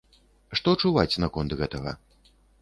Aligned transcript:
Што 0.59 0.73
чуваць 0.83 1.19
наконт 1.25 1.55
гэтага? 1.61 1.95